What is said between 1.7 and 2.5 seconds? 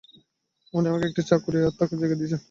থাকার জায়গা দিয়েছেন।